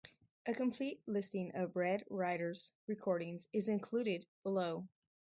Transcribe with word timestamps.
A 0.47 0.53
complete 0.55 1.03
listing 1.05 1.51
of 1.53 1.75
Red 1.75 2.05
Rider's 2.09 2.71
recordings 2.87 3.47
is 3.53 3.67
included 3.67 4.25
below. 4.41 4.87